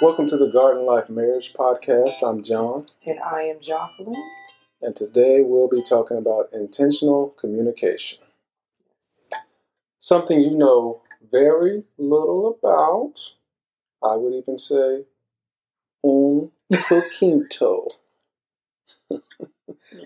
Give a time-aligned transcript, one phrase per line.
[0.00, 2.22] Welcome to the Garden Life Marriage Podcast.
[2.22, 4.22] I'm John, And I am Jacqueline.
[4.82, 8.18] and today we'll be talking about intentional communication.
[10.00, 11.00] Something you know
[11.30, 13.14] very little about.
[14.02, 15.04] I would even say
[16.04, 17.88] un poquito.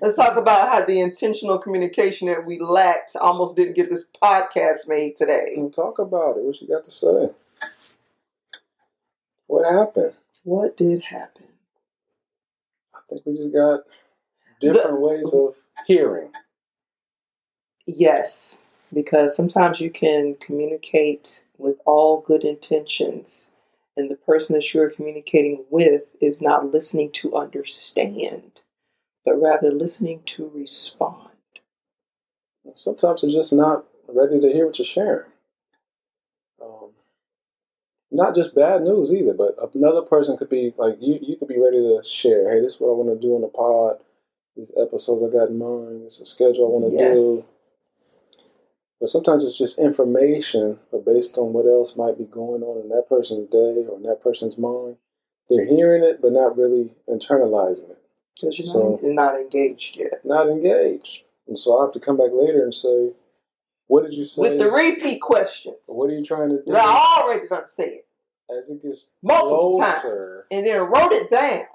[0.01, 4.87] Let's talk about how the intentional communication that we lacked almost didn't get this podcast
[4.88, 5.55] made today.
[5.57, 6.45] And talk about it.
[6.45, 7.30] What you got to say?
[9.51, 10.13] What happened?
[10.45, 11.47] What did happen?
[12.95, 13.81] I think we just got
[14.61, 15.57] different ways of
[15.89, 16.31] hearing.
[17.85, 18.65] Yes,
[18.95, 23.51] because sometimes you can communicate with all good intentions,
[23.97, 28.62] and the person that you're communicating with is not listening to understand,
[29.25, 31.29] but rather listening to respond.
[32.77, 35.30] Sometimes they're just not ready to hear what you're sharing.
[38.12, 41.19] Not just bad news either, but another person could be like you.
[41.22, 42.50] You could be ready to share.
[42.50, 43.97] Hey, this is what I want to do on the pod.
[44.56, 46.05] These episodes I got in mind.
[46.06, 47.17] This is a schedule I want to Yes.
[47.19, 47.44] do.
[49.00, 52.89] But sometimes it's just information, but based on what else might be going on in
[52.91, 54.97] that person's day or in that person's mind,
[55.48, 57.98] they're hearing it but not really internalizing it.
[58.34, 60.24] Because you're, So- not, you're not engaged yet.
[60.24, 61.22] Not engaged.
[61.47, 63.12] And so I have to come back later and say,
[63.91, 64.41] "What did you say?
[64.41, 65.84] With the repeat questions.
[65.88, 68.06] what are you trying to do?" I already done said it
[68.56, 71.66] As it gets multiple closer, times and then wrote it down.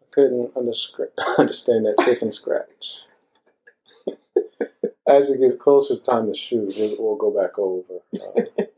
[0.00, 0.56] I couldn't
[1.38, 3.02] understand that chicken scratch.
[5.06, 6.74] As it gets closer, time to shoot.
[6.76, 8.00] We'll, we'll go back over.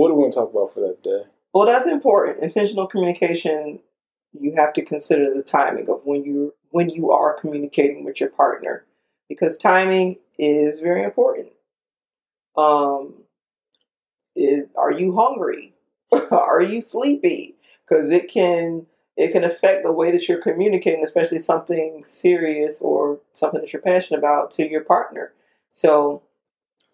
[0.00, 1.24] What do we want to talk about for that day?
[1.52, 2.42] Well, that's important.
[2.42, 3.80] Intentional communication.
[4.32, 8.30] You have to consider the timing of when you when you are communicating with your
[8.30, 8.86] partner,
[9.28, 11.48] because timing is very important.
[12.56, 13.14] Um,
[14.34, 15.74] is, are you hungry?
[16.30, 17.56] are you sleepy?
[17.88, 23.20] Because it can it can affect the way that you're communicating, especially something serious or
[23.32, 25.32] something that you're passionate about to your partner.
[25.70, 26.22] So,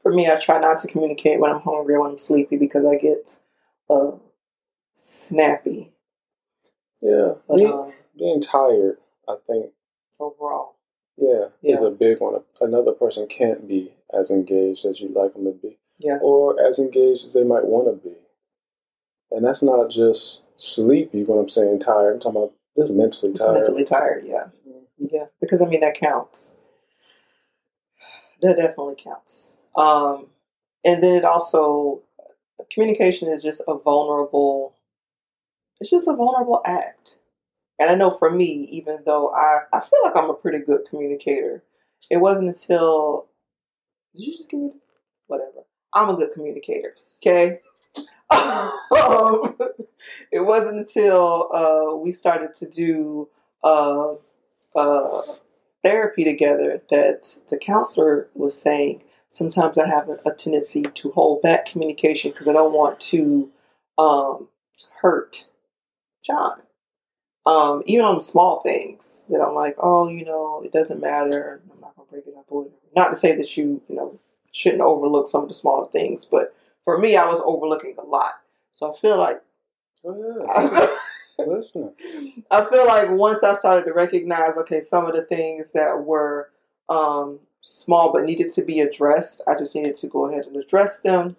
[0.02, 2.84] for me, I try not to communicate when I'm hungry or when I'm sleepy because
[2.84, 3.38] I get
[3.88, 4.12] uh,
[4.96, 5.92] snappy.
[7.00, 8.96] Yeah, But me, um, being tired,
[9.28, 9.66] I think,
[10.18, 10.75] overall,
[11.16, 12.40] yeah, is a big one.
[12.60, 16.78] Another person can't be as engaged as you'd like them to be, yeah, or as
[16.78, 18.14] engaged as they might want to be.
[19.30, 22.14] And that's not just sleepy when I'm saying tired.
[22.14, 23.54] I'm talking about just mentally it's tired.
[23.54, 24.24] mentally tired.
[24.26, 24.84] Yeah, Mhm.
[24.98, 26.56] yeah, because I mean that counts.
[28.42, 29.56] That definitely counts.
[29.74, 30.30] Um,
[30.84, 32.02] and then it also
[32.70, 34.74] communication is just a vulnerable.
[35.80, 37.18] It's just a vulnerable act.
[37.78, 40.82] And I know for me, even though I, I feel like I'm a pretty good
[40.88, 41.62] communicator,
[42.10, 43.26] it wasn't until
[44.14, 44.70] did you just give me
[45.26, 45.64] whatever?
[45.94, 46.94] I'm a good communicator.
[47.18, 47.60] Okay.
[48.30, 49.56] um,
[50.32, 53.28] it wasn't until uh, we started to do
[53.62, 54.14] uh,
[54.74, 55.22] uh,
[55.82, 61.66] therapy together that the counselor was saying sometimes I have a, tendency to hold back
[61.66, 63.50] communication because I don't want to
[63.98, 64.48] um,
[65.00, 65.46] hurt
[66.24, 66.60] John.
[67.46, 71.60] Um, even on small things that I'm like, oh, you know, it doesn't matter.
[71.72, 72.46] I'm not gonna break it up.
[72.48, 72.66] Or.
[72.96, 74.18] Not to say that you, you know,
[74.52, 78.32] shouldn't overlook some of the smaller things, but for me, I was overlooking a lot.
[78.72, 79.42] So I feel like
[80.04, 80.96] Oh,
[81.38, 81.44] yeah.
[81.46, 81.92] Listening.
[82.50, 86.50] I feel like once I started to recognize, okay, some of the things that were
[86.88, 91.00] um, small but needed to be addressed, I just needed to go ahead and address
[91.00, 91.36] them.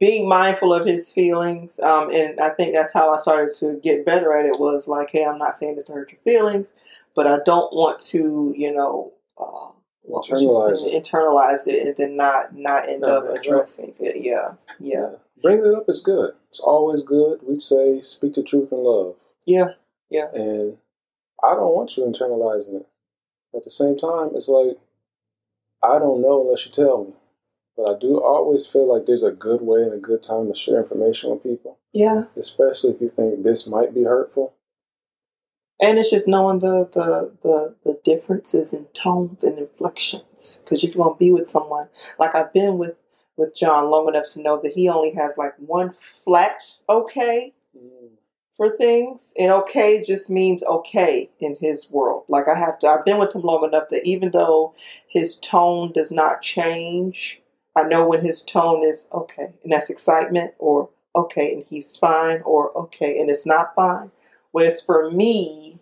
[0.00, 4.06] Being mindful of his feelings, um, and I think that's how I started to get
[4.06, 4.58] better at it.
[4.58, 6.74] Was like, hey, I'm not saying this to hurt your feelings,
[7.14, 9.68] but I don't want to, you know, uh,
[10.02, 10.98] what would you Internalize say?
[11.00, 14.24] internalize it, and then not not end No, up addressing it.
[14.24, 15.10] Yeah, yeah,
[15.42, 16.34] Bringing it up is good.
[16.50, 17.40] It's always good.
[17.42, 19.16] We say speak the truth in love.
[19.46, 19.74] Yeah,
[20.08, 20.30] yeah.
[20.34, 20.78] And
[21.44, 22.86] I don't want you internalizing it.
[23.54, 24.78] At the same time, it's like,
[25.82, 27.12] I don't know unless you tell me.
[27.80, 30.54] But I do always feel like there's a good way and a good time to
[30.54, 34.52] share information with people, Yeah, especially if you think this might be hurtful.
[35.80, 40.62] And it's just knowing the the the, the differences in tones and inflections.
[40.62, 41.88] Because you're gonna be with someone,
[42.18, 42.96] like I've been with
[43.38, 45.94] with John long enough to know that he only has like one
[46.24, 48.10] flat okay mm.
[48.58, 52.24] for things, and okay just means okay in his world.
[52.28, 54.74] Like I have to, I've been with him long enough that even though
[55.08, 57.40] his tone does not change,
[57.76, 62.42] I know when his tone is okay, and that's excitement, or okay, and he's fine,
[62.42, 64.10] or okay, and it's not fine.
[64.52, 65.78] Whereas for me,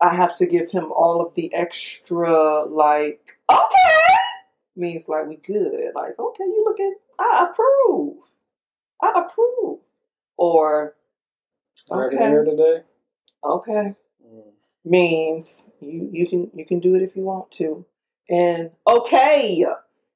[0.00, 4.14] I have to give him all of the extra, like, okay,
[4.76, 5.92] means like we good.
[5.94, 8.16] Like, okay, you looking, I approve.
[9.02, 9.80] I approve.
[10.36, 10.96] Or
[11.88, 12.28] Can I get Okay.
[12.28, 12.82] here today?
[13.44, 13.94] okay
[14.26, 14.52] Mm.
[14.86, 17.84] means you you can you can do it if you want to,
[18.30, 19.64] and okay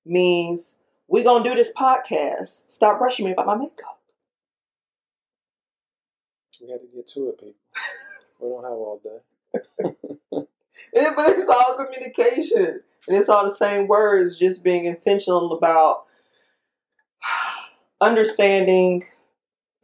[0.06, 0.74] means
[1.08, 2.62] we're gonna do this podcast.
[2.68, 3.98] Stop rushing me about my makeup.
[6.60, 7.54] We had to get to it, people.
[8.40, 9.18] we don't have all day.
[10.92, 14.38] It- but it's all communication, and it's all the same words.
[14.38, 16.04] Just being intentional about
[18.00, 19.04] understanding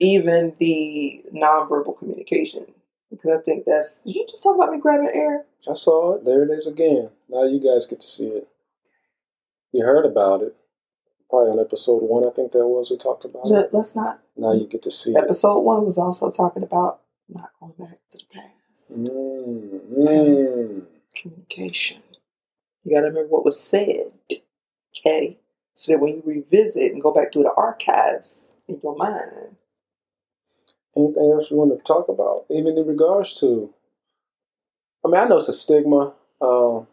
[0.00, 2.66] even the nonverbal communication.
[3.10, 4.00] Because I think that's.
[4.00, 5.44] Did you just talk about me grabbing air?
[5.70, 6.24] I saw it.
[6.24, 7.10] There it is again.
[7.28, 8.48] Now you guys get to see it.
[9.72, 10.56] You heard about it.
[11.30, 12.90] Probably on episode one, I think that was.
[12.90, 13.50] We talked about it.
[13.50, 14.20] Let- Let's not.
[14.36, 15.16] Now you get to see it.
[15.16, 18.98] Episode one was also talking about not going back to the past.
[18.98, 20.86] Mm, mm.
[21.14, 22.02] Communication.
[22.84, 24.12] You got to remember what was said.
[24.96, 25.38] Okay,
[25.74, 29.56] so that when you revisit and go back through the archives in your mind,
[30.96, 32.44] Anything else you want to talk about?
[32.50, 33.74] Even in regards to,
[35.04, 36.14] I mean, I know it's a stigma.
[36.40, 36.86] Um,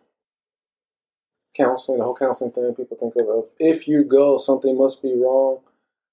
[1.55, 5.13] counseling, the whole counseling thing, people think of, of if you go, something must be
[5.13, 5.59] wrong.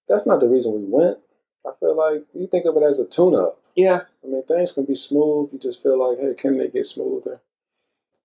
[0.08, 1.18] That's not the reason we went.
[1.66, 3.60] I feel like you think of it as a tune up.
[3.76, 5.50] yeah, I mean, things can be smooth.
[5.52, 7.40] You just feel like, hey, can they get smoother?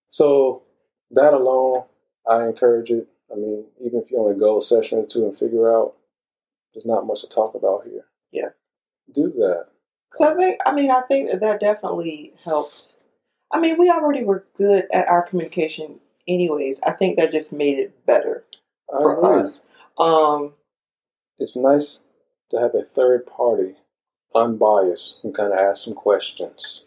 [0.10, 0.64] So
[1.12, 1.84] that alone,
[2.30, 3.08] I encourage it.
[3.32, 5.96] I mean, even if you only go a session or two and figure out,
[6.74, 8.06] there's not much to talk about here.
[8.32, 8.50] Yeah.
[9.14, 9.68] Do that.
[10.14, 12.98] So I think, I mean, I think that that definitely helped.
[13.52, 16.82] I mean, we already were good at our communication, anyways.
[16.84, 18.46] I think that just made it better
[18.94, 19.44] I for agree.
[19.44, 19.66] us.
[19.98, 20.54] Um,
[21.40, 22.04] It's nice
[22.52, 23.76] to have a third party,
[24.36, 26.84] unbiased, and kind of ask some questions.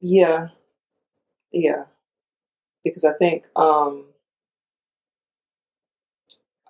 [0.00, 0.48] yeah,
[1.52, 1.84] yeah,
[2.84, 4.06] because I think, um,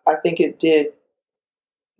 [0.07, 0.95] I think it did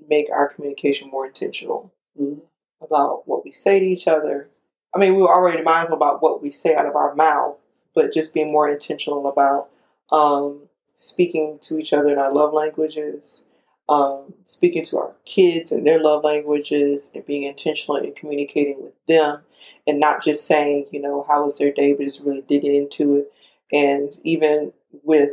[0.09, 2.41] make our communication more intentional Mhm.
[2.81, 4.51] about what we say to each other.
[4.95, 7.59] I mean, we were already mindful about what we say out of our mouth,
[7.99, 9.71] but just being more intentional about
[10.13, 13.43] um, speaking to each other in our love languages,
[13.89, 18.93] um, speaking to our kids in their love languages, and being intentional in communicating with
[19.09, 19.41] them,
[19.89, 23.17] and not just saying, you know, how was their day, but just really digging into
[23.17, 23.33] it.
[23.73, 24.73] And even
[25.03, 25.31] with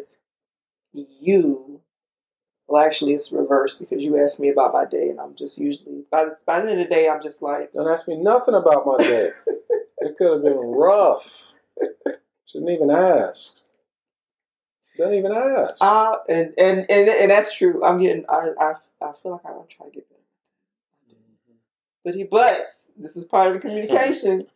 [0.92, 1.82] you,
[2.68, 6.04] well, actually, it's reversed because you asked me about my day, and I'm just usually
[6.10, 8.56] by the, by the end of the day, I'm just like, Don't ask me nothing
[8.56, 9.30] about my day.
[10.00, 11.44] it could have been rough.
[12.56, 13.52] Shouldn't even ask.
[14.98, 15.76] Don't even ask.
[15.82, 17.84] ah, and, and and and that's true.
[17.84, 20.22] I'm getting, I I, I feel like I'm trying to get better.
[22.06, 22.66] But he, but
[22.96, 24.48] this is part of the communication.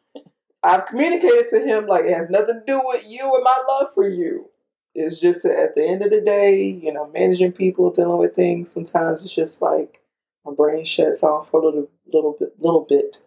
[0.64, 3.94] I've communicated to him like it has nothing to do with you and my love
[3.94, 4.50] for you.
[4.96, 8.34] It's just that at the end of the day, you know, managing people, dealing with
[8.34, 8.72] things.
[8.72, 10.00] Sometimes it's just like
[10.46, 13.18] my brain shuts off for a little, little bit, little bit.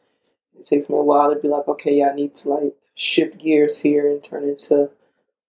[0.59, 3.39] It takes me a while to be like, okay, yeah, I need to like shift
[3.39, 4.91] gears here and turn into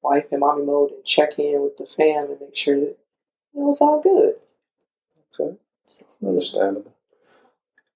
[0.01, 2.97] wife and mommy mode and check in with the fam and make sure that
[3.53, 4.35] you know it's all good.
[5.39, 5.57] Okay.
[6.25, 6.93] Understandable.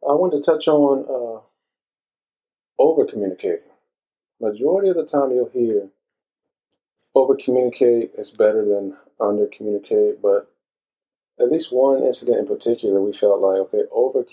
[0.07, 1.41] I want to touch on uh,
[2.81, 3.59] over communicating.
[4.39, 5.89] Majority of the time, you'll hear
[7.15, 10.51] over communicate is better than under communicate, but
[11.39, 14.23] at least one incident in particular, we felt like okay, over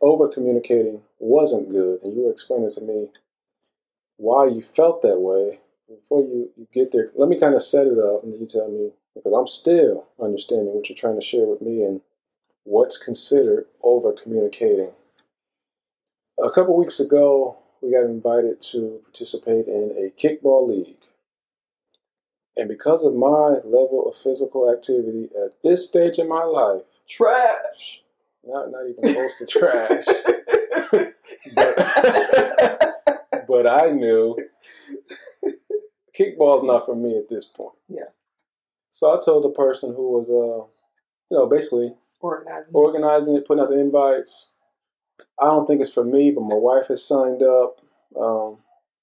[0.00, 3.08] over communicating wasn't good, and you were explaining to me
[4.18, 5.60] why you felt that way.
[5.88, 8.46] Before you, you get there, let me kind of set it up, and then you
[8.46, 12.02] tell me because I'm still understanding what you're trying to share with me and
[12.64, 14.90] what's considered over communicating.
[16.42, 20.96] A couple weeks ago, we got invited to participate in a kickball league.
[22.56, 28.02] And because of my level of physical activity at this stage in my life, Trash.
[28.44, 30.04] not, not even close to trash,
[31.54, 32.97] but,
[33.48, 34.36] but I knew
[36.18, 37.74] kickball's not for me at this point.
[37.88, 38.10] Yeah.
[38.92, 40.66] So I told the person who was, uh,
[41.30, 42.70] you know, basically Organizing.
[42.72, 44.48] organizing it, putting out the invites.
[45.40, 47.80] I don't think it's for me, but my wife has signed up.
[48.18, 48.58] Um,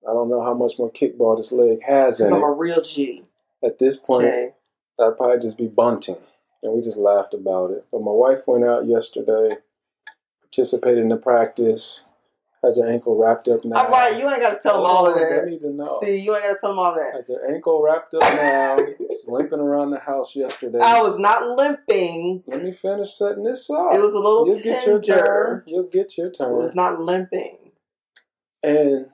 [0.08, 2.82] I don't know how much more kickball this leg has in Because I'm a real
[2.82, 3.24] G.
[3.64, 4.50] At this point, Okay.
[5.00, 6.18] I'd probably just be bunting.
[6.62, 7.86] And we just laughed about it.
[7.92, 9.58] But my wife went out yesterday,
[10.42, 12.02] participated in the practice,
[12.66, 13.86] has her ankle wrapped up now.
[13.86, 16.00] All right, you ain't got to tell them all of Oh, They need to know.
[16.04, 17.14] See, you ain't got to tell them all that.
[17.16, 18.78] Has her ankle wrapped up now.
[18.98, 20.80] She's limping around the house yesterday.
[20.82, 22.44] I was not limping.
[22.48, 23.94] Let me finish setting this up.
[23.94, 25.64] It was a little You'll get your turn.
[25.66, 26.54] You'll get your It turn.
[26.58, 27.58] was not limping.
[28.64, 29.08] And,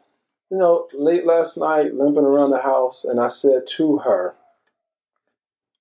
[0.49, 4.35] you know, late last night, limping around the house, and I said to her,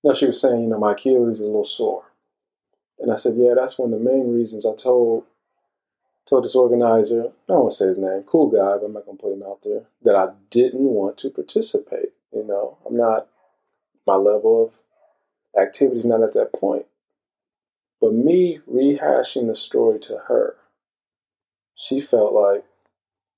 [0.03, 2.05] now she was saying, you know, my Achilles is a little sore.
[2.99, 5.25] And I said, yeah, that's one of the main reasons I told
[6.29, 9.07] told this organizer, I don't want to say his name, cool guy, but I'm not
[9.07, 12.13] going to put him out there, that I didn't want to participate.
[12.33, 13.27] You know, I'm not,
[14.07, 16.87] my level of activity's not at that point.
[18.01, 20.57] But me rehashing the story to her,
[21.75, 22.65] she felt like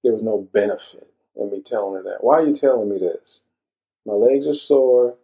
[0.02, 2.22] there was no benefit in me telling her that.
[2.22, 3.40] Why are you telling me this?
[4.04, 5.14] My legs are sore.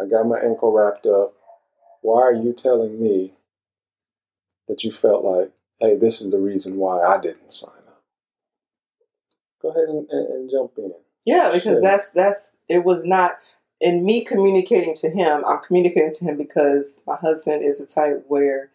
[0.00, 1.34] I got my ankle wrapped up.
[2.02, 3.34] Why are you telling me
[4.68, 8.02] that you felt like, hey, this is the reason why I didn't sign up?
[9.62, 10.92] Go ahead and, and, and jump in.
[11.24, 11.80] Yeah, because Sure.
[11.82, 13.38] that's that's it was not
[13.80, 15.44] in me communicating to him.
[15.46, 18.70] I'm communicating to him because my husband is a type where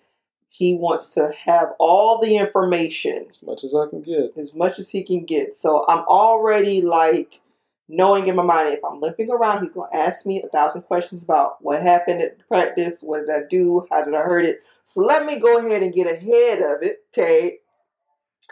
[0.49, 4.33] he wants to have all the information As much as I can get.
[4.37, 5.55] as much as he can get.
[5.55, 7.41] So I'm already like
[7.87, 11.23] knowing in my mind if I'm limping around, he's gonna ask me a thousand questions
[11.23, 14.61] about what happened at practice, what did I do, how did I hurt it.
[14.83, 17.59] So let me go ahead and get ahead of it, okay?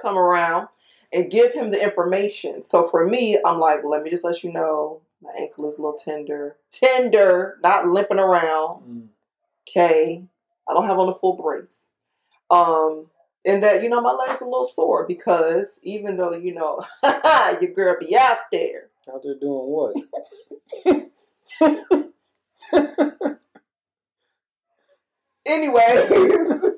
[0.01, 0.67] Come around
[1.11, 2.63] and give him the information.
[2.63, 5.81] So for me, I'm like, let me just let you know my ankle is a
[5.81, 6.57] little tender.
[6.71, 8.83] Tender, not limping around.
[8.83, 9.07] Mm.
[9.67, 10.23] Okay.
[10.67, 11.91] I don't have on a full brace.
[12.49, 13.07] Um,
[13.45, 16.83] and that, you know, my leg's a little sore because even though, you know,
[17.61, 18.89] your girl be out there.
[19.11, 19.95] Out there doing what?
[25.45, 25.81] Anyway,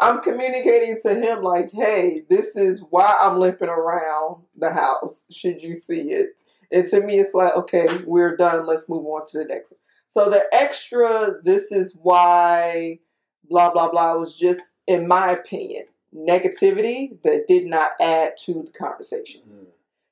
[0.00, 5.26] I'm communicating to him like, hey, this is why I'm limping around the house.
[5.30, 6.42] Should you see it?
[6.70, 8.66] And to me, it's like, okay, we're done.
[8.66, 9.72] Let's move on to the next.
[9.72, 9.78] one.
[10.06, 13.00] So the extra, this is why,
[13.48, 15.84] blah blah blah, was just, in my opinion,
[16.14, 19.42] negativity that did not add to the conversation.
[19.50, 19.66] Mm.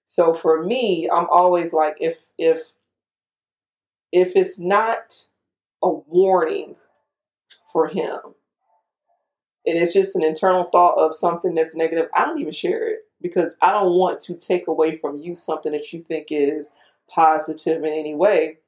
[0.06, 2.60] So for me, I'm always like if if
[4.10, 5.24] if it's not
[5.82, 6.76] a warning
[7.72, 8.18] for him
[9.64, 13.06] and it's just an internal thought of something that's negative, I don't even share it
[13.22, 16.72] because I don't want to take away from you something that you think is
[17.08, 18.58] positive in any way.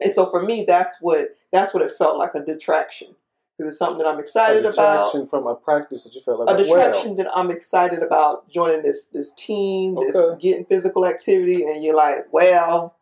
[0.00, 3.14] And so for me, that's what that's what it felt like a detraction
[3.58, 4.72] because it's something that I'm A excited about
[5.10, 6.86] detraction from a practice that you felt like a went well.
[6.86, 10.38] distraction that I'm excited about joining this this team, this Okay.
[10.40, 12.94] getting physical activity, and you're like, well,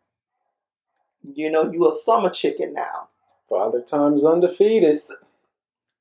[1.23, 3.09] you know, you a summer chicken now.
[3.49, 5.01] Father time's undefeated.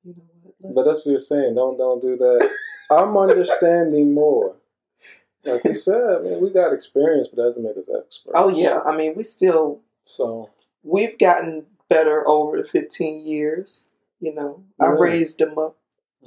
[0.03, 0.53] You know what?
[0.62, 1.55] Let's- But that's what you're saying.
[1.55, 2.50] Don't don't do that.
[2.89, 4.55] I'm understanding more.
[5.43, 8.31] Like we said, man, we got experience, but that doesn't make us experts.
[8.33, 10.50] oh yeah, I mean, we still So
[10.83, 13.89] we've gotten better over the 15 years.
[14.19, 15.77] You know, I raised them up.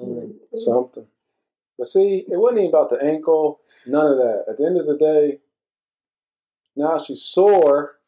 [0.00, 1.06] mm, something.
[1.78, 3.60] But see, it wasn't even about the ankle.
[3.86, 4.44] None of that.
[4.48, 5.38] At the end of the day,
[6.76, 7.98] now she's sore,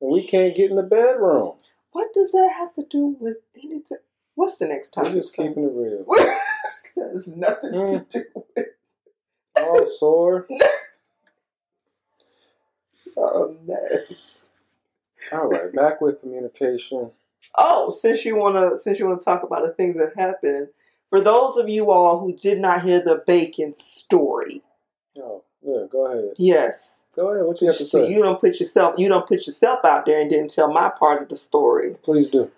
[0.00, 1.54] and we can't get in the bedroom.
[1.92, 3.98] What does that have to do with anything?
[4.34, 5.14] What's the next We're time?
[5.14, 6.04] just keeping it real.
[7.12, 8.10] has nothing to Mm.
[8.10, 8.24] do
[8.56, 8.66] with
[9.56, 10.46] All sore.
[13.16, 14.44] oh, mess.
[15.32, 17.10] All right, back with communication.
[17.58, 20.68] Oh, since you wanna since you wanna talk about the things that happened,
[21.10, 24.62] for those of you all who did not hear the bacon story,
[25.18, 26.34] Oh, yeah, go ahead.
[26.38, 27.44] yes, Go ahead.
[27.44, 28.12] What you have to so say?
[28.12, 31.22] you don't put yourself you don't put yourself out there and didn't tell my part
[31.22, 31.96] of the story.
[32.02, 32.50] Please do.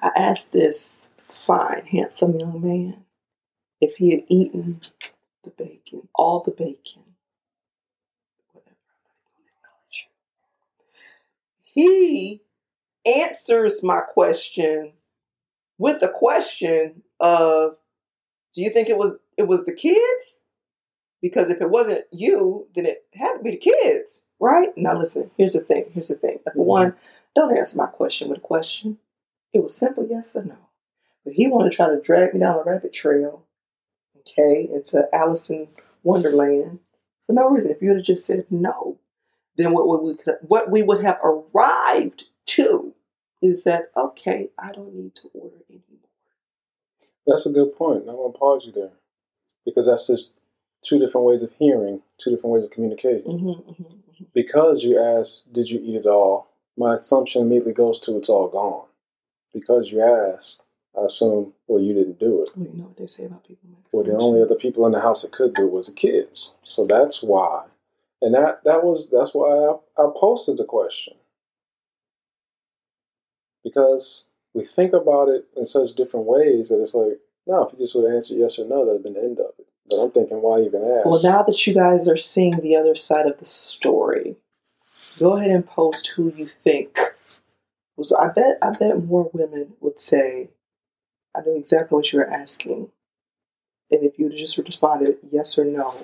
[0.00, 3.04] I asked this fine, handsome young man
[3.80, 4.80] if he had eaten
[5.44, 7.02] the bacon, all the bacon.
[8.52, 8.76] Whatever.
[11.62, 12.42] He
[13.04, 14.92] answers my question
[15.78, 17.76] with the question of
[18.52, 20.40] do you think it was it was the kids?
[21.20, 24.70] Because if it wasn't you, then it had to be the kids, right?
[24.76, 25.86] Now listen, here's the thing.
[25.92, 26.40] Here's the thing.
[26.44, 26.94] Number one,
[27.34, 28.98] don't answer my question with a question.
[29.52, 30.58] It was simple, yes or no.
[31.24, 33.44] But he wanted to try to drag me down a rabbit trail,
[34.18, 35.68] okay, into Alice in
[36.02, 36.80] Wonderland
[37.26, 37.70] for no reason.
[37.70, 38.98] If you would have just said no,
[39.56, 42.91] then what would we what we would have arrived to
[43.42, 45.84] is that okay, I don't need to order anymore.
[47.26, 48.04] That's a good point.
[48.08, 48.92] I'm going to pause you there
[49.64, 50.32] because that's just
[50.82, 53.22] two different ways of hearing, two different ways of communicating.
[53.24, 56.48] Mm-hmm, mm-hmm, Because you asked, did you eat it all?
[56.76, 58.86] My assumption immediately goes to it's all gone.
[59.54, 60.64] Because you asked,
[60.98, 62.50] I assume, well, you didn't do it.
[62.56, 64.92] Well, you know what they say about people make Well, the only other people in
[64.92, 66.54] the house that could do it was the kids.
[66.64, 67.66] So that's why.
[68.22, 71.14] And that, that was that's why I, I posted the question.
[73.64, 77.78] Because we think about it in such different ways that it's like, no, if you
[77.78, 79.66] just would have answered yes or no, that'd been the end of it.
[79.88, 81.06] But I'm thinking, why even ask?
[81.06, 84.36] Well, now that you guys are seeing the other side of the story,
[85.18, 86.98] go ahead and post who you think
[87.96, 88.12] was.
[88.12, 88.58] I bet.
[88.62, 90.50] I bet more women would say
[91.34, 92.90] I know exactly what you were asking.
[93.90, 95.94] And if you just responded yes or no,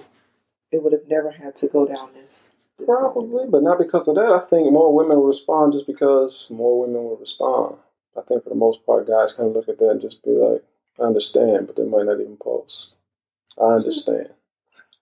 [0.71, 2.53] it would have never had to go down this.
[2.85, 4.31] Probably, but not because of that.
[4.33, 7.77] I think more women will respond just because more women will respond.
[8.17, 10.31] I think for the most part, guys kind of look at that and just be
[10.31, 10.65] like,
[11.01, 12.91] I understand, but they might not even post.
[13.61, 14.31] I understand.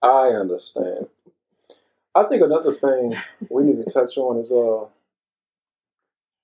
[0.03, 1.07] I understand.
[2.15, 3.15] I think another thing
[3.49, 4.85] we need to touch on is uh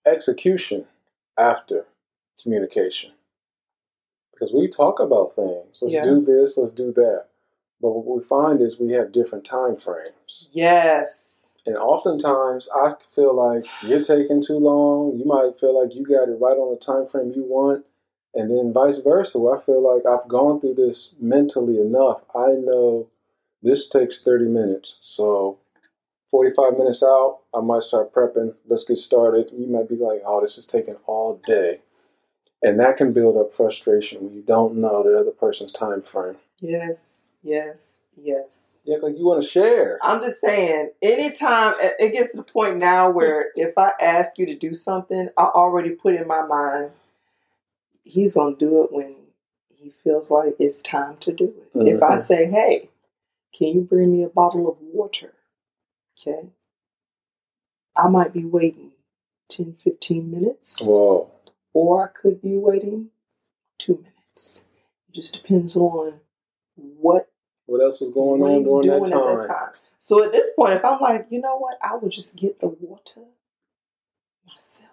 [0.05, 0.85] execution
[1.37, 1.85] after
[2.41, 3.11] communication.
[4.33, 5.79] Because we talk about things.
[5.81, 6.03] Let's Yeah.
[6.03, 7.27] do this, let's do that.
[7.83, 10.47] But what we find is we have different time frames.
[10.53, 11.57] Yes.
[11.65, 15.17] And oftentimes I feel like you're taking too long.
[15.17, 17.85] You might feel like you got it right on the time frame you want.
[18.33, 22.21] And then vice versa, where I feel like I've gone through this mentally enough.
[22.33, 23.09] I know
[23.61, 24.97] this takes 30 minutes.
[25.01, 25.59] So
[26.31, 28.55] 45 minutes out, I might start prepping.
[28.65, 29.49] Let's get started.
[29.51, 31.81] You might be like, oh, this is taking all day.
[32.61, 36.37] And that can build up frustration when you don't know the other person's time frame.
[36.61, 37.29] Yes.
[37.43, 37.99] Yes.
[38.15, 38.79] Yes.
[38.85, 39.99] Yeah, like you want to share.
[40.01, 44.37] I'm just saying, anytime it it gets to the point now where if I ask
[44.39, 46.91] you to do something, I already put in my mind,
[48.03, 49.15] he's going to do it when
[49.69, 51.71] he feels like it's time to do it.
[51.87, 52.21] If I Mhm.
[52.21, 52.89] say, hey,
[53.53, 55.33] can you bring me a bottle of water?
[56.19, 56.49] Okay.
[57.95, 58.93] I might be waiting
[59.49, 61.31] 10, 15 minutes, Whoa.
[61.73, 63.11] or I could be waiting
[63.79, 64.65] two minutes.
[65.09, 66.21] It just depends on
[66.75, 67.31] what
[67.65, 69.37] What else was going what on during that time?
[69.37, 69.73] at that time.
[69.97, 72.67] So at this point, if I'm like, you know what, I would just get the
[72.67, 73.21] water
[74.45, 74.89] myself.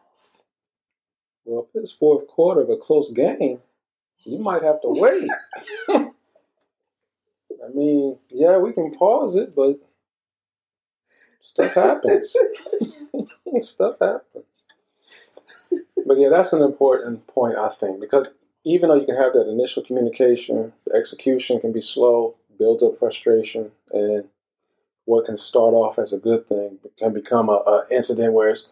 [1.45, 3.59] Well, if it's fourth quarter of a close game,
[4.25, 5.29] you might have to wait.
[5.89, 9.81] I mean, yeah, we can pause it, but
[11.41, 12.37] stuff happens.
[13.61, 14.65] stuff happens.
[16.07, 19.49] But yeah, that's an important point, I think, because even though you can have that
[19.49, 24.25] initial communication, the execution can be slow, builds up frustration, and
[25.07, 28.69] what can start off as a good thing can become a, a incident where it's,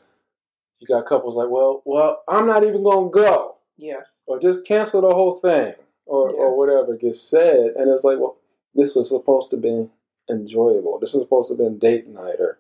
[0.79, 4.03] you got couples like, well, well, I'm not even gonna go Yeah.
[4.27, 5.75] or just cancel the whole thing
[6.07, 6.37] or, Yeah.
[6.37, 7.73] or whatever gets said.
[7.77, 8.37] And it's like, well,
[8.75, 9.89] this was supposed to be
[10.31, 10.99] enjoyable.
[11.01, 12.59] This was supposed to be been date night or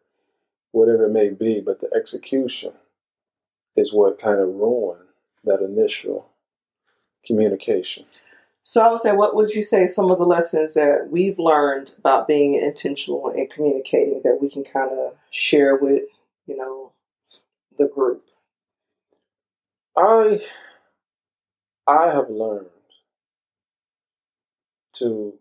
[0.73, 1.61] whatever it may be.
[1.61, 2.73] But the execution
[3.77, 5.05] is what kind of ruined
[5.45, 6.31] that initial
[7.25, 8.07] communication.
[8.69, 11.95] So I would say, what would you say some of the lessons that we've learned
[11.97, 16.03] about being intentional and communicating that we can kind of share with,
[16.47, 16.93] you know,
[17.79, 18.25] the group?
[19.97, 20.43] I
[21.87, 22.67] I have learned
[24.97, 25.33] to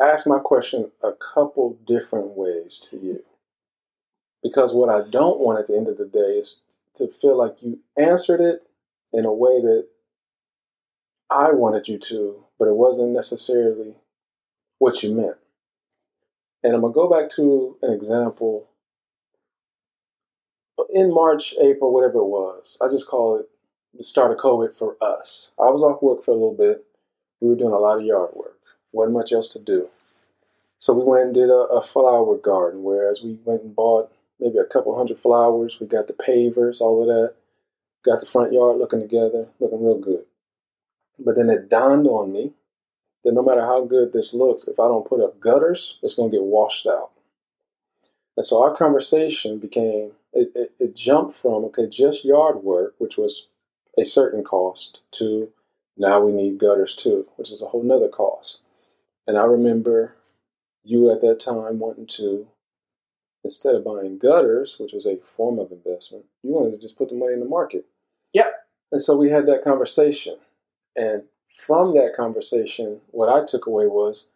[0.00, 3.24] ask my question a couple different ways to you.
[4.40, 6.60] Because what I don't want at the end of the day is
[6.94, 8.62] to feel like you answered it
[9.12, 9.88] in a way that
[11.32, 13.94] I wanted you to, but it wasn't necessarily
[14.78, 15.36] what you meant.
[16.62, 18.68] And I'm going to go back to an example
[20.92, 22.76] in March, April, whatever it was.
[22.80, 23.48] I just call it
[23.94, 25.52] the start of COVID for us.
[25.58, 26.84] I was off work for a little bit.
[27.40, 28.58] We were doing a lot of yard work.
[28.92, 29.88] Wasn't much else to do.
[30.78, 34.58] So we went and did a, a flower garden, whereas we went and bought maybe
[34.58, 35.78] a couple hundred flowers.
[35.80, 37.34] We got the pavers, all of that.
[38.04, 40.24] Got the front yard looking together, looking real good.
[41.18, 42.52] But then it dawned on me
[43.24, 46.30] that no matter how good this looks, if I don't put up gutters, it's going
[46.30, 47.10] to get washed out.
[48.36, 53.16] And so our conversation became, it, it, it jumped from, okay, just yard work, which
[53.16, 53.48] was
[53.98, 55.50] a certain cost, to
[55.96, 58.64] now we need gutters too, which is a whole nother cost.
[59.26, 60.16] And I remember
[60.82, 62.48] you at that time wanting to,
[63.44, 67.10] instead of buying gutters, which was a form of investment, you wanted to just put
[67.10, 67.84] the money in the market.
[68.32, 68.52] Yep.
[68.90, 70.38] And so we had that conversation.
[70.96, 74.26] And from that conversation, what I took away was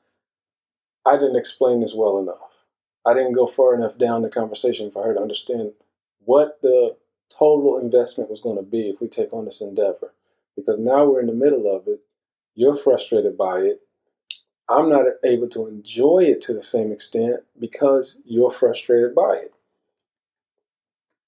[1.06, 2.64] I didn't explain this well enough.
[3.06, 5.72] I didn't go far enough down the conversation for her to understand
[6.24, 6.96] what the
[7.28, 10.12] total investment was going to be if we take on this endeavor.
[10.56, 12.00] Because now we're in the middle of it.
[12.54, 13.80] You're frustrated by it.
[14.68, 19.54] I'm not able to enjoy it to the same extent because you're frustrated by it.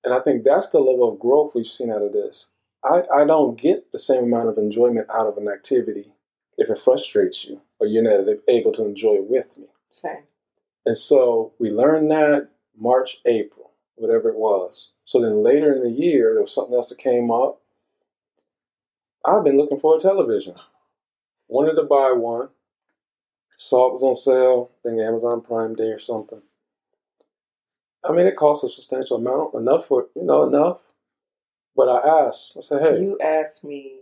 [0.02, 2.48] And I think that's the level of growth we've seen out of this.
[2.88, 6.12] I, I don't get the same amount of enjoyment out of an activity
[6.56, 9.66] if it frustrates you or you're not able to enjoy it with me.
[9.90, 10.24] Same.
[10.86, 14.92] And so we learned that March, April, whatever it was.
[15.04, 17.60] So then later in the year, there was something else that came up.
[19.24, 20.54] I've been looking for a television.
[21.48, 22.48] Wanted to buy one.
[23.56, 26.42] Saw it was on sale, I think Amazon Prime Day or something.
[28.04, 30.78] I mean, it cost a substantial amount, enough for, you know, enough.
[31.78, 34.00] But I asked, I said, hey, You asked me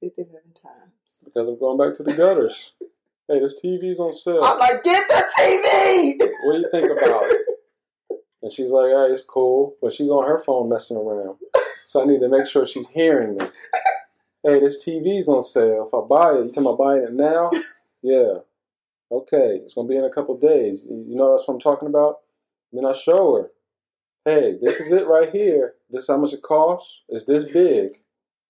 [0.00, 1.22] 57 times.
[1.22, 2.72] Because I'm going back to the gutters.
[3.28, 4.42] hey, this TV's on sale.
[4.42, 6.16] I'm like, get the TV!
[6.44, 7.42] What do you think about it?
[8.42, 9.76] And she's like, hey, it's cool.
[9.82, 11.36] But she's on her phone messing around.
[11.88, 13.44] So I need to make sure she's hearing me.
[14.42, 15.90] Hey, this TV's on sale.
[15.92, 17.50] If I buy it, you talking about buying it now?
[18.06, 18.40] Yeah.
[19.10, 20.84] Okay, it's gonna be in a couple days.
[20.84, 22.16] You know that's what I'm talking about?
[22.70, 23.50] Then I show her,
[24.24, 25.74] hey, this is it right here.
[25.90, 27.00] This is how much it costs.
[27.08, 28.00] It's this big.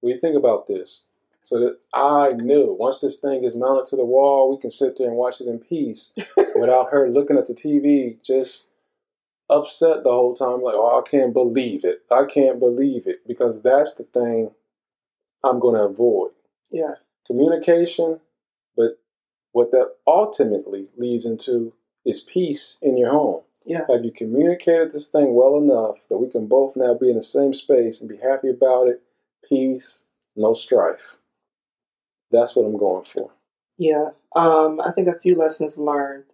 [0.00, 1.04] What do you think about this?
[1.42, 4.96] So that I knew once this thing is mounted to the wall, we can sit
[4.96, 6.10] there and watch it in peace
[6.56, 8.64] without her looking at the TV just
[9.50, 12.02] upset the whole time, like, oh, I can't believe it.
[12.10, 13.26] I can't believe it.
[13.26, 14.52] Because that's the thing
[15.44, 16.30] I'm going to avoid.
[16.70, 16.94] Yeah.
[17.26, 18.20] Communication,
[18.76, 18.98] but
[19.52, 23.42] what that ultimately leads into is peace in your home.
[23.66, 23.82] Yeah.
[23.88, 27.22] Have you communicated this thing well enough that we can both now be in the
[27.22, 29.02] same space and be happy about it?
[29.48, 30.04] Peace,
[30.36, 31.16] no strife.
[32.30, 33.30] That's what I'm going for.
[33.78, 34.10] Yeah.
[34.36, 36.24] Um, I think a few lessons learned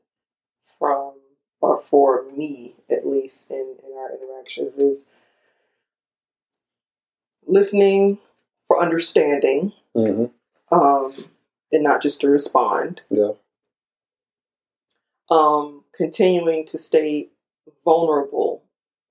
[0.78, 1.14] from,
[1.60, 5.06] or for me at least, in, in our interactions is
[7.46, 8.18] listening
[8.66, 10.26] for understanding Mm-hmm.
[10.72, 11.12] um,
[11.72, 13.00] and not just to respond.
[13.10, 13.32] Yeah.
[15.28, 17.28] Um, continuing to stay
[17.84, 18.62] vulnerable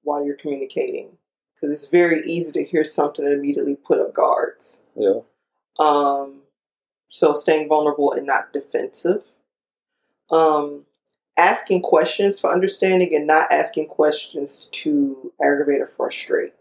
[0.02, 1.12] while you're communicating
[1.54, 4.82] because it's very easy to hear something and immediately put up guards.
[4.96, 5.20] Yeah.
[5.78, 6.42] Um,
[7.10, 9.22] so staying vulnerable and not defensive.
[10.32, 10.86] Um,
[11.38, 16.54] asking questions for understanding and not asking questions to aggravate or frustrate.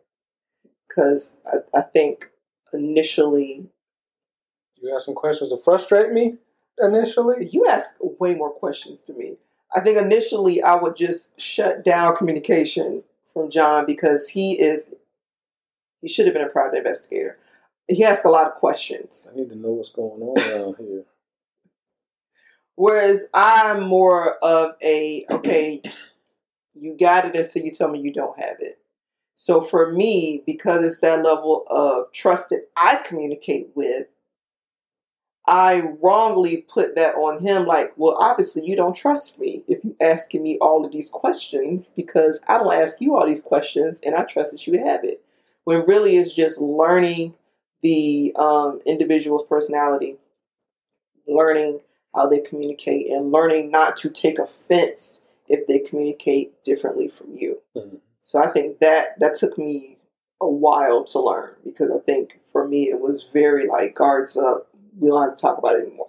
[0.88, 2.26] Because I, I think
[2.74, 3.64] initially,
[4.76, 6.36] You ask some questions to frustrate me
[6.78, 7.48] initially?
[7.50, 9.38] you ask way more questions to me.
[9.74, 13.02] I think initially I would just shut down communication
[13.34, 14.86] from John because he is,
[16.00, 17.38] he should have been a private investigator.
[17.86, 19.28] He asks a lot of questions.
[19.30, 21.04] I need to know what's going on around here.
[22.76, 25.82] Whereas I'm more of a okay,
[26.74, 28.78] you got it until you tell me you don't have it.
[29.34, 34.06] So for me, because it's that level of trust that I communicate with,
[35.48, 37.64] I wrongly put that on him.
[37.64, 41.90] Like, well, obviously you don't trust me if you're asking me all of these questions
[41.96, 45.22] because I don't ask you all these questions and I trust that you have it.
[45.64, 47.32] When really it's just learning
[47.80, 50.16] the um, individual's personality,
[51.26, 51.80] learning
[52.14, 57.62] how they communicate, and learning not to take offense if they communicate differently from you.
[57.74, 58.00] Mhm.
[58.20, 59.96] So I think that that took me
[60.42, 64.67] a while to learn because I think for me it was very like guards up.
[64.98, 66.08] We don't have to talk about it anymore.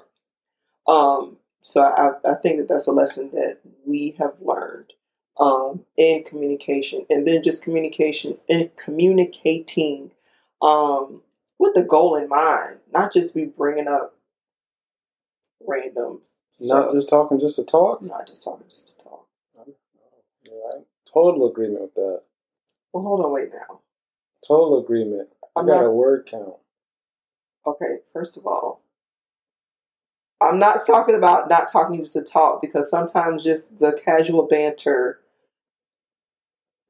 [0.87, 4.93] Um, so I, I think that that's a lesson that we have learned
[5.39, 10.11] um, in communication, and then just communication and communicating
[10.61, 11.21] um,
[11.59, 14.15] with the goal in mind, not just be bringing up
[15.65, 16.21] random
[16.61, 16.93] Not stuff.
[16.93, 18.01] just talking just to talk?
[18.01, 19.25] not just talking just to talk.
[20.47, 22.21] I- total agreement with that.
[22.93, 23.79] Well, hold on, wait now.
[24.47, 25.29] Total agreement.
[25.55, 26.55] I got not a word count.
[27.71, 28.81] Okay, first of all,
[30.41, 35.19] I'm not talking about not talking just to talk because sometimes just the casual banter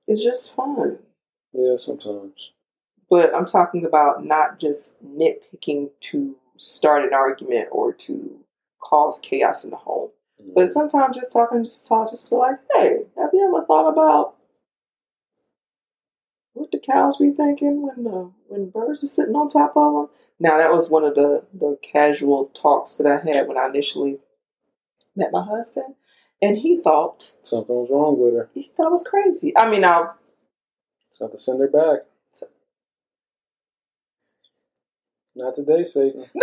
[0.08, 1.00] is just fun.
[1.54, 2.52] Yeah, sometimes.
[3.10, 8.40] But I'm talking about not just nitpicking to start an argument or to
[8.82, 10.10] cause chaos in the home.
[10.56, 10.70] But mm.
[10.70, 14.36] sometimes just talking just to talk, just feel like, hey, have you ever thought about
[16.54, 20.10] what the cows be thinking when the when birds are sitting on top of them?
[20.40, 24.20] Now that was one of the the casual talks that I had when I initially
[25.16, 25.96] met my husband,
[26.42, 28.50] and he thought Something was wrong with her.
[28.54, 29.54] he thought I was crazy.
[29.58, 30.10] I mean, I
[31.20, 32.06] got to send her back.
[35.36, 36.26] Not today, Satan.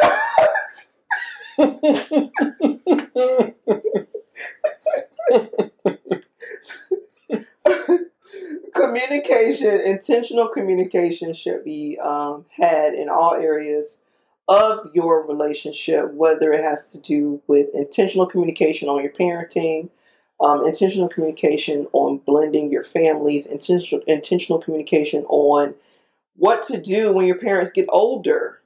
[8.86, 13.98] communication, intentional communication should be um, had in all areas
[14.48, 19.88] of your relationship, whether it has to do with intentional communication on your parenting,
[20.40, 25.74] um, intentional communication on blending your families, intentional, intentional communication on
[26.36, 28.60] what to do when your parents get older.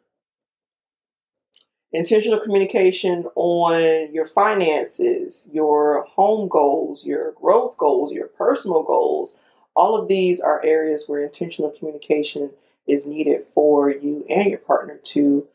[1.93, 9.37] Intentional communication on your finances, your home goals, your growth goals, your personal goals,
[9.81, 12.51] all of these are areas where intentional communication
[12.87, 15.47] is needed for you and your partner to,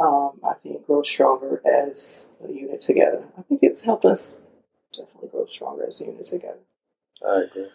[0.00, 3.22] um, I think, grow stronger as a unit together.
[3.36, 4.38] I think it's helped us
[4.94, 6.64] definitely grow stronger as a unit together.
[7.28, 7.68] I agree.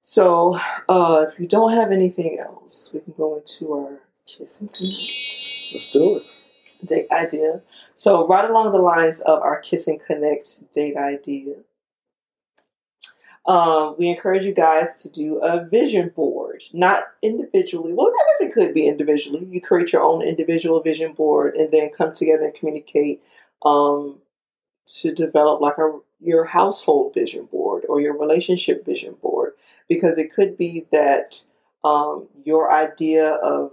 [0.00, 4.70] So, uh, if you don't have anything else, we can go into our kissing and
[4.70, 5.72] goodnight.
[5.74, 6.22] Let's do it.
[6.86, 7.60] date idea.
[7.94, 11.56] So, right along the lines of our kiss and connect date idea,
[13.50, 17.92] um, we encourage you guys to do a vision board, not individually.
[17.92, 19.44] Well, I guess it could be individually.
[19.44, 23.20] You create your own individual vision board and then come together and communicate
[23.64, 24.18] um,
[25.00, 29.54] to develop like a your household vision board or your relationship vision board
[29.88, 31.42] because it could be that
[31.82, 33.72] um, your idea of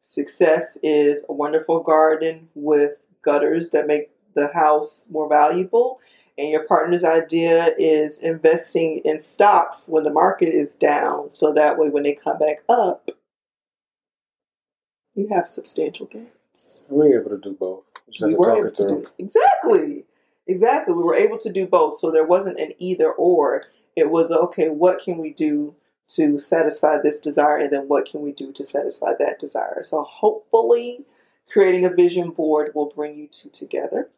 [0.00, 6.00] success is a wonderful garden with gutters that make the house more valuable
[6.40, 11.78] and your partner's idea is investing in stocks when the market is down so that
[11.78, 13.10] way when they come back up
[15.14, 16.84] you have substantial gains.
[16.88, 17.84] We were able to do both.
[18.20, 20.06] We were able to do exactly!
[20.46, 20.94] Exactly!
[20.94, 23.64] We were able to do both so there wasn't an either or.
[23.96, 25.74] It was okay what can we do
[26.14, 29.82] to satisfy this desire and then what can we do to satisfy that desire?
[29.82, 31.04] So hopefully
[31.52, 34.08] creating a vision board will bring you two together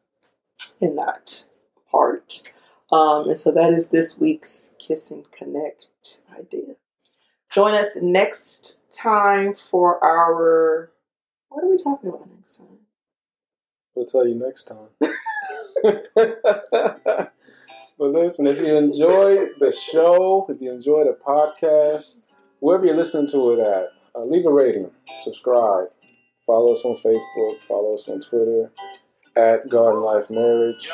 [0.80, 1.46] and not
[1.92, 2.42] apart
[2.90, 6.74] um, and so that is this week's kiss and connect idea.
[7.50, 10.90] Join us next time for our
[11.48, 12.78] what are we talking about next time?
[13.94, 14.88] We'll tell you next time.
[17.98, 22.14] But listen, if you enjoyed the show, if you enjoyed the podcast,
[22.59, 24.90] wherever you're listening to it at, uh, leave a rating,
[25.22, 25.87] subscribe,
[26.44, 28.72] follow us on Facebook, follow us on Twitter
[29.37, 30.90] at Garden Life Marriage.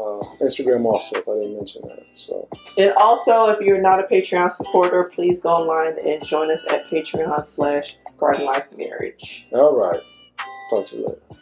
[0.00, 2.08] Uh, Instagram also, if I didn't mention that.
[2.14, 6.64] So, and also, if you're not a Patreon supporter, please go online and join us
[6.70, 9.44] at Patreon slash Garden Life Marriage.
[9.52, 10.00] All right.
[10.70, 11.39] Talk to you later.